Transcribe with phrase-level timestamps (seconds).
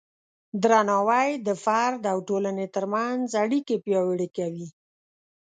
[0.61, 4.67] درناوی د فرد او ټولنې ترمنځ اړیکې پیاوړې کوي.